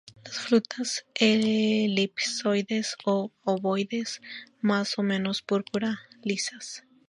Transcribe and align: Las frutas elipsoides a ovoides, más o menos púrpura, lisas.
Las 0.25 0.37
frutas 0.39 1.05
elipsoides 1.13 2.95
a 3.05 3.27
ovoides, 3.43 4.19
más 4.59 4.97
o 4.97 5.03
menos 5.03 5.43
púrpura, 5.43 5.99
lisas. 6.23 6.83